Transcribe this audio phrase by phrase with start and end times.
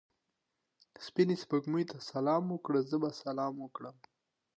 [1.05, 3.95] سپینې سپوږمۍ ته سلام وکړه؛ زه به سلام کړم.